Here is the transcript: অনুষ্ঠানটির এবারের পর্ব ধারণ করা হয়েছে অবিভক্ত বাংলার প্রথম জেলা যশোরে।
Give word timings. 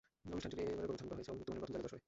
অনুষ্ঠানটির 0.33 0.59
এবারের 0.63 0.89
পর্ব 0.89 0.97
ধারণ 0.99 1.07
করা 1.09 1.17
হয়েছে 1.19 1.31
অবিভক্ত 1.33 1.49
বাংলার 1.51 1.65
প্রথম 1.65 1.75
জেলা 1.77 1.87
যশোরে। 1.87 1.99